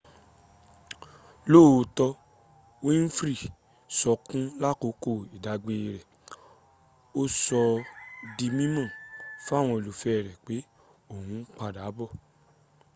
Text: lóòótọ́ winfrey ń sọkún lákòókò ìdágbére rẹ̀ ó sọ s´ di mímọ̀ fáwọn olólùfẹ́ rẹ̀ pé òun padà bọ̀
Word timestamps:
lóòótọ́ 1.51 2.17
winfrey 2.85 3.37
ń 3.47 3.53
sọkún 3.99 4.43
lákòókò 4.61 5.11
ìdágbére 5.35 5.85
rẹ̀ 5.95 6.07
ó 7.19 7.21
sọ 7.43 7.61
s´ 7.79 7.83
di 8.37 8.47
mímọ̀ 8.57 8.87
fáwọn 9.45 9.71
olólùfẹ́ 9.77 10.23
rẹ̀ 10.27 10.37
pé 10.45 10.55
òun 11.13 11.33
padà 11.57 11.83
bọ̀ 11.97 12.09